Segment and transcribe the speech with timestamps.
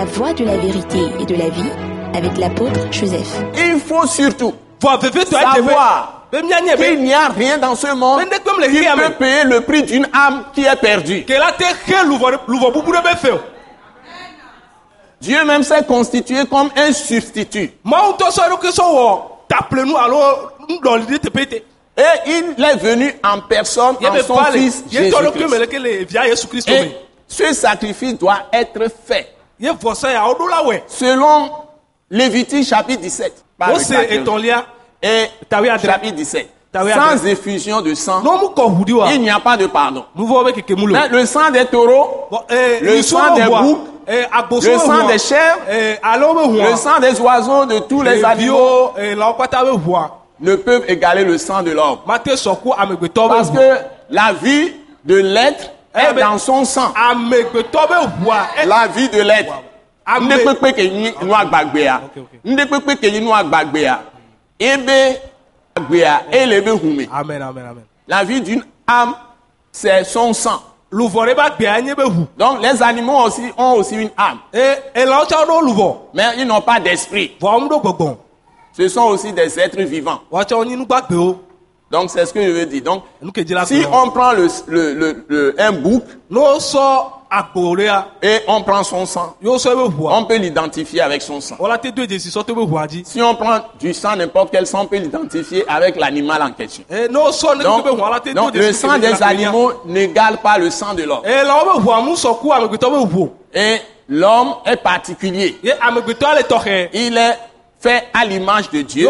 [0.00, 1.70] La voie de la vérité et de la vie
[2.14, 3.42] avec l'apôtre Joseph.
[3.58, 8.52] Il faut surtout ɛdɛ savoir qu'il n'y a rien dans ce monde qui peut
[9.18, 11.26] payer le prix d'une âme qui est perdue.
[11.28, 11.32] o
[15.20, 17.70] Dieu même s'est constitué comme un substitut.
[17.84, 18.30] te
[21.98, 26.70] Et il est venu en personne en son fils Jésus-Christ.
[26.70, 26.96] Et
[27.28, 29.34] ce sacrifice doit être fait
[30.88, 31.50] selon
[32.10, 33.44] Lévitique chapitre 17.
[33.58, 34.22] Par le wose quatrième.
[34.22, 34.64] etɔ̃lia
[35.02, 35.28] Et
[35.78, 36.48] chapitre 17.
[36.72, 38.22] Tawi Sans effusion de sang,
[39.12, 40.04] il n'y a pas de pardon.
[40.16, 45.06] le Mais le sang des taureaux, Bon, eh, Le sang des boucs, eh, le sang
[45.08, 49.16] des chèvres, eh, le sang des oiseaux, de tous les animaux, eh,
[50.40, 51.98] ne peuvent égaler le sang de l'homme.
[52.06, 53.76] Parce que
[54.10, 54.72] la vie
[55.04, 56.92] de l'être Eh est ben- dans son sang.
[58.62, 59.52] Eh, La vie de l'être.
[60.06, 62.00] Ame- Ndekpekpe ke nyi nu agbagbea.
[62.04, 62.40] Ok, ok.
[62.44, 64.00] Ndekpekpe ke nyi nu agbagbea.
[64.58, 65.20] Ebe
[65.76, 67.08] agbea ele be hume.
[67.12, 69.14] amen amen amen La vie d'une âme,
[69.72, 70.60] c'est son sang.
[72.36, 74.38] Donc les animaux aussi ont aussi une âme.
[74.52, 74.74] eh,
[76.14, 77.36] Mais ils n'ont pas d'esprit.
[78.76, 80.20] Ce sont aussi des êtres vivants.
[81.90, 82.82] Donc c'est ce que je veux dire.
[82.82, 83.02] Donc
[83.66, 86.02] si on prend le, le, le, le- un bouc
[88.22, 91.56] et on prend son sang, on peut l'identifier avec son sang.
[93.04, 96.82] Si on prend du sang, n'importe quel sang, on peut l'identifier avec l'animal en question.
[96.90, 101.22] eh, Donc, le sang des animaux n'égale pas le sang de l'homme.
[101.24, 103.76] ʋuo Et
[104.08, 105.56] l'homme est particulier.
[106.48, 107.38] tɔxɛ Il est
[107.80, 109.08] fait à l'image de Dieu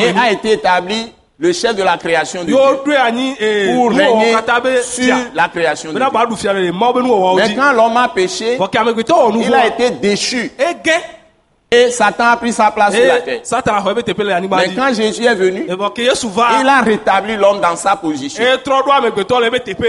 [0.00, 2.56] et a été établi le chef de la création de Dieu.
[3.40, 4.32] ee pour régner
[4.82, 6.12] sur la création de Dieu.
[7.36, 8.56] Mais dzi quand l'homme a péché,
[9.40, 10.50] il a été déchu.
[10.58, 10.94] Egɛ
[11.70, 13.40] et Satan a pris sa place sur la eye terre.
[14.56, 15.66] Mais quand Jésus est venu,
[16.62, 18.42] il a rétabli l'homme dans sa position.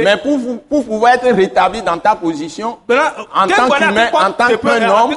[0.04, 2.78] Mais pour, vous- pour pouvoir être rétabli dans ta position,
[3.34, 5.16] en tant qu'humain, en tant qu'un homme,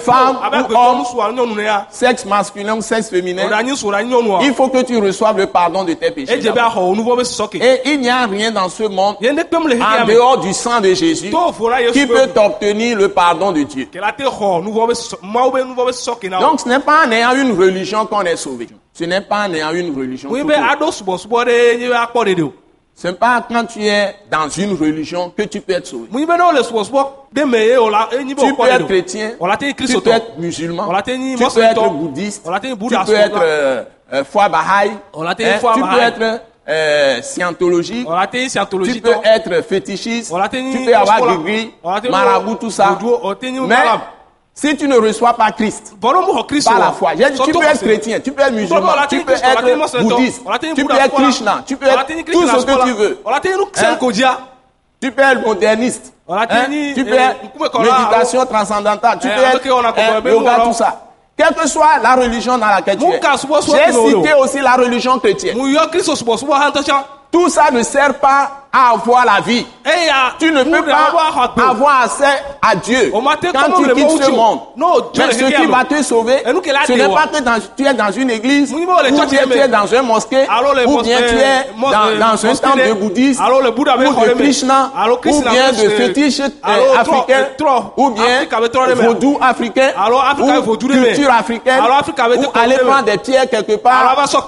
[0.00, 0.36] femme
[0.68, 1.04] ou homme,
[1.90, 3.48] sexe masculin ou sexe féminin,
[4.42, 6.32] il faut que tu reçoives le pardon de tes péchés.
[7.62, 11.30] Et il n'y a rien dans ce monde, en dehors du sang de Jésus,
[11.92, 13.88] qui peut be t'obtenir le pardon de Dieu.
[16.40, 18.68] Donc ce n'est pas en ayant une religion qu'on est sauvé.
[18.92, 20.30] Ce n'est pas en ayant une religion.
[22.96, 26.08] Ce n'est pas quand tu es dans une religion que tu peux être sauvé.
[27.32, 27.38] be
[28.46, 29.30] Tu peux être chrétien,
[29.86, 30.86] tu peux être musulman,
[31.36, 35.34] tu peux être bouddhiste, tu peux être euh, euh, foi Bahaï, hein,
[35.74, 38.06] tu peux être euh, scientologique,
[38.84, 40.32] tu peux être fétichiste,
[40.72, 41.70] tu peux avoir gris,
[42.10, 42.96] marabout, tout ça.
[43.66, 43.74] Mais.
[44.54, 48.20] Si tu ne reçois pas Christ par la foi, j'ai dit, tu peux être chrétien,
[48.20, 50.42] tu peux être musulman, tu peux être bouddhiste,
[50.74, 51.14] tu peux être.
[51.14, 53.18] Krishna, tu peux être tout ce que tu veux.
[53.26, 53.96] Hein?
[55.00, 56.12] Tu peux être moderniste.
[56.28, 56.46] Hein,
[56.94, 57.30] Tu peux euh,
[57.66, 59.18] être méditation transcendantale.
[59.20, 61.00] Tu Eh, peux être hein, compris, yoga, tout ça.
[61.36, 63.20] Quelle que soit la religion dans laquelle tu es.
[63.76, 65.58] J'ai cité aussi la religion chrétienne.
[66.80, 69.64] tsã Tout ça ne sert pas à avoir la vie.
[70.38, 71.10] Tu ne peux pas
[71.70, 72.24] avoir accès
[72.60, 73.10] à Dieu.
[73.52, 74.58] Quand tu quittes ce monde.
[74.76, 76.42] Non, Dieu Mais ce qui va te sauver,
[76.86, 78.72] ce n'est pas que dans- tu es dans une église,
[79.12, 80.46] ou bien tu es dans un mosquée,
[80.86, 83.40] ou bien tu euh, es dans, euh, dans un temple de- bouddhiste,
[84.08, 86.46] ou de Krishna, ou bien de fétiche euh,
[87.00, 88.24] africain, euh, ou bien
[89.06, 89.90] vaudou africain,
[90.42, 90.46] ou
[91.14, 91.80] culture africaine,
[92.38, 93.92] ou aller prendre des pierres quelque part,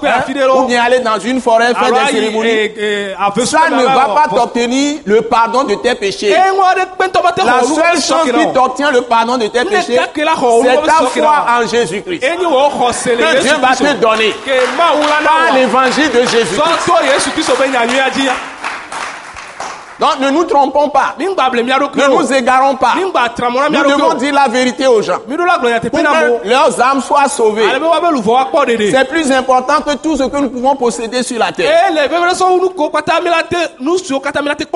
[0.09, 0.13] hein,
[0.55, 2.49] ou bien aller dans une forêt faire des cérémonies.
[2.77, 6.29] eh, avait Ça ne va pas t'obtenir le pardon de tes péchés.
[6.29, 12.19] La seule chose qui t'obtient le pardon de tes péchés, c'est ta foi en Jésus-Christ.
[12.21, 14.33] Que Dieu va te donner
[14.75, 16.55] par l'évangile de Jésus.
[16.57, 17.63] sɔtɔ
[19.99, 21.15] Donc ne nous trompons pas.
[21.17, 21.25] Ne
[22.07, 22.93] nous égarons pas.
[22.99, 25.17] Nous devons dire la vérité aux gens.
[25.27, 25.37] Pour
[26.41, 27.65] que leurs âmes soient sauvées.
[28.91, 31.91] C'est plus important que tout ce que nous pouvons posséder sur la terre.
[31.91, 32.07] le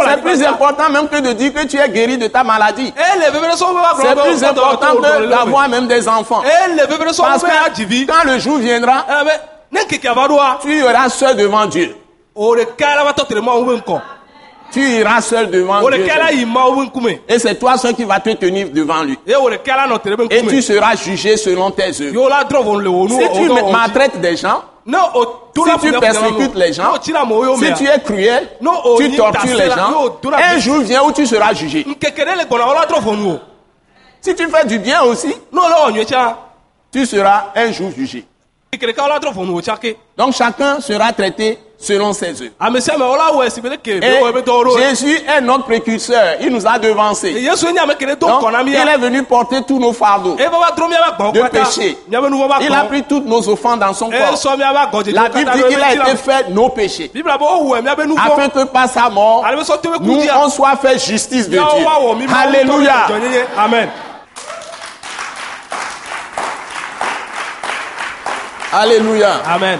[0.07, 2.91] C'est plus important même que de dire que tu es guéri de ta maladie.
[2.97, 6.41] wa C'est plus important que d'avoir même des enfants.
[7.11, 9.05] sɔ Parce que quand le jour viendra,
[10.61, 11.95] tu iras seul devant Dieu.
[14.71, 16.07] Tu iras seul devant Dieu.
[17.27, 19.17] Et c'est toi seul qui va te tenir devant lui.
[20.29, 23.09] Et tu seras jugé selon tes œuvres.
[23.09, 28.49] Si tu maltraites des gens, si tu persécutes les gens, amewo si tu es cruel,
[28.65, 31.85] oh, tu tortures les gens, un jour vient où tu seras jugé.
[31.87, 33.39] nkeke ɖe le gbɔna o la drɔ ʋɔnu o
[34.21, 35.33] Si tu fais du bien aussi,
[36.91, 38.25] tu seras un jour jugé.
[38.71, 42.51] ke Donc chacun sera traité selon ses œuvres.
[43.85, 46.35] Et dɔwɔ ɖo Jésus est notre précurseur.
[46.41, 47.33] Il nous a devancés.
[48.19, 50.35] Donc, il est venu porter tous nos fardeaux.
[50.35, 51.97] De péché.
[52.61, 54.57] Il a pris toutes nos offenses dans son corps.
[55.13, 57.11] La Bible dit qu'il a été fait nos péchés.
[57.13, 57.23] nu
[58.17, 59.45] Afin que par sa mort,
[60.01, 61.61] nous, on soit fait justice de Dieu.
[62.33, 63.07] Alléluia.
[63.09, 63.89] jɔnyenye amen
[68.73, 69.41] Alléluia.
[69.45, 69.79] amen.